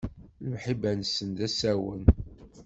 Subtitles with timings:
[0.43, 2.03] Lemḥibba-nsen, d asawen.